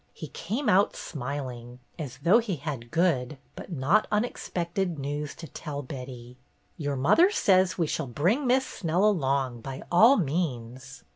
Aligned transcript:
He 0.15 0.29
came 0.29 0.67
out 0.67 0.95
smiling, 0.95 1.77
as 1.99 2.17
though 2.23 2.39
he 2.39 2.55
had 2.55 2.89
good, 2.89 3.37
but 3.55 3.71
not 3.71 4.07
unexpected, 4.11 4.97
news 4.97 5.35
to 5.35 5.47
tell 5.47 5.83
Betty. 5.83 6.39
"Your 6.75 6.95
mother 6.95 7.29
says 7.29 7.77
we 7.77 7.85
shall 7.85 8.07
bring 8.07 8.47
Miss 8.47 8.65
Snell 8.65 9.05
along, 9.05 9.61
by 9.61 9.83
all 9.91 10.17
means. 10.17 11.03